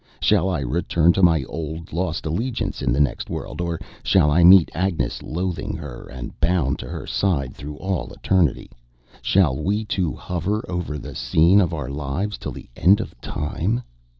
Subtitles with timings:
[0.19, 4.43] Shall I return to my old lost allegiance in the next world, or shall I
[4.43, 8.71] meet Agnes loathing her and bound to her side through all eternity?
[9.21, 13.83] Shall we two hover over the scene of our lives till the end of Time?